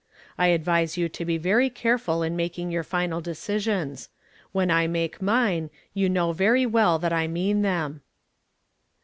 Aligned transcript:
I 0.35 0.47
advise 0.47 0.97
you 0.97 1.09
to 1.09 1.25
be 1.25 1.37
very 1.37 1.69
careful 1.69 2.23
in 2.23 2.35
making 2.35 2.71
your 2.71 2.81
final 2.81 3.21
decisions; 3.21 4.09
when 4.51 4.71
I 4.71 4.87
make 4.87 5.21
mine, 5.21 5.69
you 5.93 6.09
know 6.09 6.31
very 6.31 6.65
well 6.65 6.97
that 6.97 7.13
I 7.13 7.27
mean 7.27 7.61
them." 7.61 8.01